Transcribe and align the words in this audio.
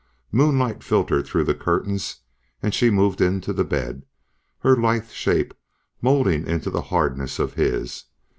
Moonlight 0.31 0.83
filtered 0.83 1.27
through 1.27 1.43
the 1.43 1.53
curtains 1.53 2.21
and 2.63 2.73
she 2.73 2.89
moved 2.89 3.21
into 3.21 3.53
the 3.53 3.63
bed, 3.63 4.01
her 4.61 4.75
lithe 4.75 5.11
shape 5.11 5.53
molding 6.01 6.47
into 6.47 6.71
the 6.71 6.81
hardness 6.89 7.37
of 7.37 7.53
his. 7.53 8.05